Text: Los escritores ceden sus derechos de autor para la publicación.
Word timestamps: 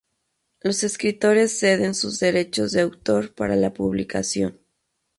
Los 0.61 0.81
escritores 0.83 1.59
ceden 1.59 1.93
sus 1.93 2.19
derechos 2.19 2.71
de 2.71 2.81
autor 2.81 3.35
para 3.35 3.55
la 3.55 3.71
publicación. 3.71 4.59